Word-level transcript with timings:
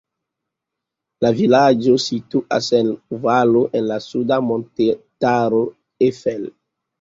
La 1.25 1.29
vilaĝo 1.41 1.93
situas 2.03 2.69
en 2.77 2.89
valo 3.27 3.61
en 3.81 3.85
la 3.93 3.99
suda 4.07 4.41
montetaro 4.47 5.63
Eifel. 6.09 6.51